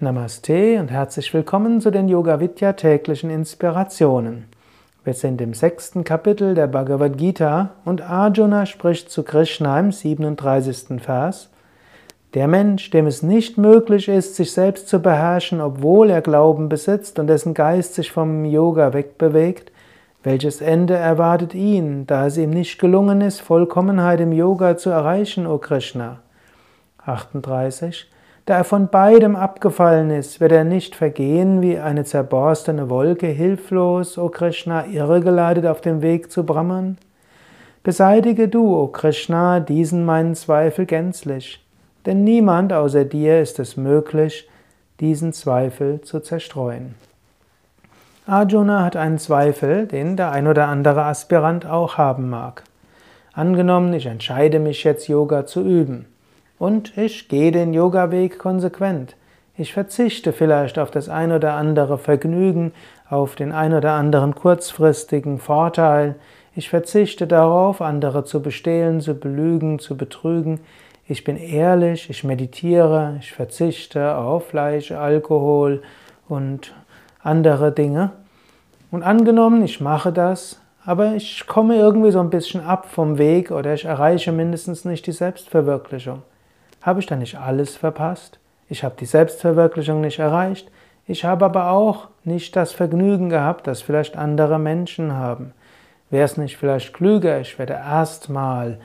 [0.00, 4.44] Namaste und herzlich willkommen zu den Yoga Vidya täglichen Inspirationen.
[5.02, 11.02] Wir sind im sechsten Kapitel der Bhagavad Gita und Arjuna spricht zu Krishna im 37.
[11.02, 11.50] Vers.
[12.34, 17.18] Der Mensch, dem es nicht möglich ist, sich selbst zu beherrschen, obwohl er Glauben besitzt
[17.18, 19.72] und dessen Geist sich vom Yoga wegbewegt,
[20.22, 25.48] welches Ende erwartet ihn, da es ihm nicht gelungen ist, Vollkommenheit im Yoga zu erreichen,
[25.48, 26.20] o Krishna?
[27.04, 28.08] 38
[28.48, 34.16] da er von beidem abgefallen ist, wird er nicht vergehen wie eine zerborstene Wolke, hilflos,
[34.16, 36.96] o Krishna, irregeleitet auf dem Weg zu Brahman?
[37.82, 41.62] Beseitige du, o Krishna, diesen meinen Zweifel gänzlich,
[42.06, 44.48] denn niemand außer dir ist es möglich,
[44.98, 46.94] diesen Zweifel zu zerstreuen.
[48.26, 52.62] Arjuna hat einen Zweifel, den der ein oder andere Aspirant auch haben mag.
[53.34, 56.06] Angenommen, ich entscheide mich jetzt Yoga zu üben.
[56.58, 59.16] Und ich gehe den Yoga-Weg konsequent.
[59.56, 62.72] Ich verzichte vielleicht auf das ein oder andere Vergnügen,
[63.08, 66.14] auf den ein oder anderen kurzfristigen Vorteil.
[66.54, 70.60] Ich verzichte darauf, andere zu bestehlen, zu belügen, zu betrügen.
[71.06, 75.82] Ich bin ehrlich, ich meditiere, ich verzichte auf Fleisch, Alkohol
[76.28, 76.74] und
[77.22, 78.12] andere Dinge.
[78.90, 83.50] Und angenommen, ich mache das, aber ich komme irgendwie so ein bisschen ab vom Weg
[83.50, 86.22] oder ich erreiche mindestens nicht die Selbstverwirklichung.
[86.82, 88.38] Habe ich da nicht alles verpasst?
[88.68, 90.70] Ich habe die Selbstverwirklichung nicht erreicht.
[91.06, 95.52] Ich habe aber auch nicht das Vergnügen gehabt, das vielleicht andere Menschen haben.
[96.10, 98.78] Wäre es nicht vielleicht klüger, ich werde erstmal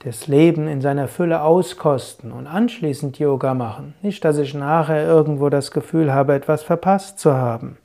[0.00, 3.94] das Leben in seiner Fülle auskosten und anschließend Yoga machen.
[4.02, 7.78] Nicht, dass ich nachher irgendwo das Gefühl habe, etwas verpasst zu haben.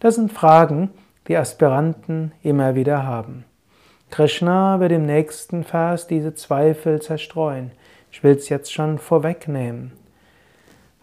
[0.00, 0.90] Das sind Fragen,
[1.26, 3.44] die Aspiranten immer wieder haben.
[4.10, 7.72] Krishna wird im nächsten Vers diese Zweifel zerstreuen.
[8.18, 9.92] Ich will es jetzt schon vorwegnehmen.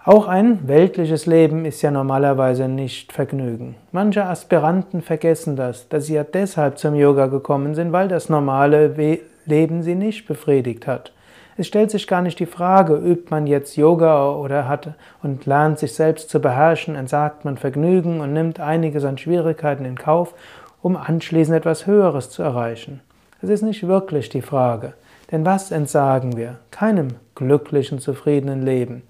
[0.03, 3.75] Auch ein weltliches Leben ist ja normalerweise nicht Vergnügen.
[3.93, 9.21] Manche Aspiranten vergessen das, dass sie ja deshalb zum Yoga gekommen sind, weil das normale
[9.45, 11.13] Leben sie nicht befriedigt hat.
[11.55, 15.79] Es stellt sich gar nicht die Frage, übt man jetzt Yoga oder hat und lernt
[15.79, 20.33] sich selbst zu beherrschen, entsagt man Vergnügen und nimmt einiges an Schwierigkeiten in Kauf,
[20.81, 22.99] um anschließend etwas Höheres zu erreichen.
[23.39, 24.95] Das ist nicht wirklich die Frage.
[25.35, 26.59] Denn was entsagen wir?
[26.71, 29.03] Keinem glücklichen, zufriedenen Leben.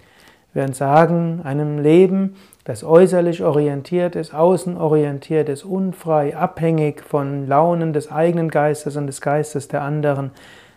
[0.53, 7.93] Wir entsagen einem Leben, das äußerlich orientiert ist, außen orientiert ist, unfrei, abhängig von Launen
[7.93, 10.31] des eigenen Geistes und des Geistes der anderen,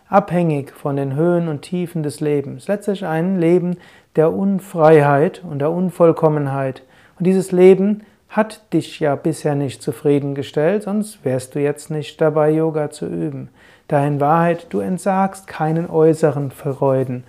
[0.07, 2.67] abhängig von den Höhen und Tiefen des Lebens.
[2.67, 3.77] Letztlich ein Leben
[4.15, 6.83] der Unfreiheit und der Unvollkommenheit.
[7.17, 12.51] Und dieses Leben hat dich ja bisher nicht zufriedengestellt, sonst wärst du jetzt nicht dabei,
[12.51, 13.49] Yoga zu üben.
[13.87, 17.23] Da in Wahrheit du entsagst keinen äußeren Freuden,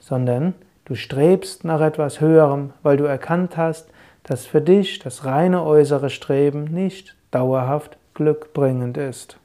[0.00, 0.54] sondern
[0.86, 3.88] du strebst nach etwas Höherem, weil du erkannt hast,
[4.22, 9.38] dass für dich das reine äußere Streben nicht dauerhaft glückbringend ist.